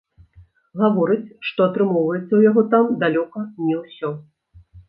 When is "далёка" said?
3.07-3.47